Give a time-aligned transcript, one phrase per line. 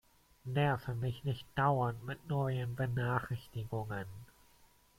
[0.45, 4.07] Nerve mich nicht dauernd mit neuen Benachrichtigungen!